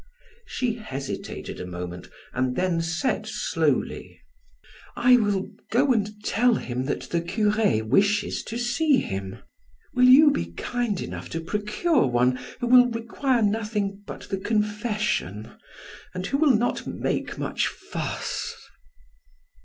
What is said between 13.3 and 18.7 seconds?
nothing but the confession, and who will not make much fuss?"